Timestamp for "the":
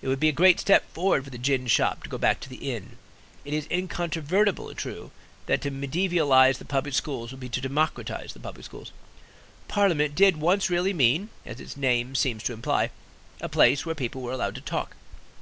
1.28-1.36, 2.48-2.72, 6.56-6.64, 8.32-8.40